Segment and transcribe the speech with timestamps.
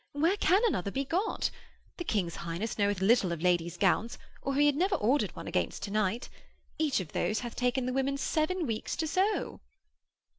[0.13, 1.51] Where can another be got?
[1.97, 5.83] The King's Highness knoweth little of ladies' gowns or he had never ordered one against
[5.83, 6.27] to night.
[6.79, 9.61] Each of those hath taken the women seven weeks to sew.'